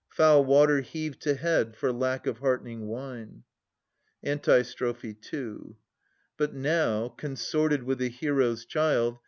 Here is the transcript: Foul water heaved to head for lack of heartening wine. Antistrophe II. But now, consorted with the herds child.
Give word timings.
Foul 0.09 0.43
water 0.45 0.81
heaved 0.81 1.21
to 1.21 1.35
head 1.35 1.75
for 1.75 1.91
lack 1.93 2.25
of 2.25 2.39
heartening 2.39 2.87
wine. 2.87 3.43
Antistrophe 4.25 5.15
II. 5.31 5.75
But 6.37 6.55
now, 6.55 7.09
consorted 7.09 7.83
with 7.83 7.99
the 7.99 8.09
herds 8.09 8.65
child. 8.65 9.19